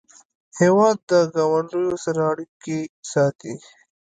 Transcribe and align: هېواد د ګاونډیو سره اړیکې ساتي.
هېواد 0.59 0.97
د 1.11 1.11
ګاونډیو 1.35 1.93
سره 2.05 2.21
اړیکې 2.31 2.79
ساتي. 3.11 3.53